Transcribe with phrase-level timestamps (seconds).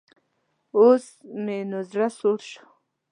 [0.77, 1.05] اوس
[1.43, 2.63] مې نو زړۀ سوړ شو.